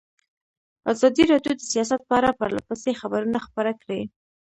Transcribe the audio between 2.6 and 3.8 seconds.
پسې خبرونه خپاره